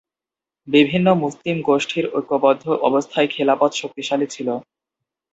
বিভিন্ন 0.67 1.07
মুসলিম 1.23 1.57
গোষ্ঠীর 1.61 2.05
ঐক্যবদ্ধ 2.13 2.63
অবস্থায় 2.87 3.27
খিলাফত 3.27 3.71
শক্তিশালী 3.81 4.27
ছিল। 4.27 4.47